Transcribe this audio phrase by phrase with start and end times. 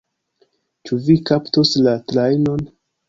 [0.89, 2.65] Ĉu vi kaptos la trajnon?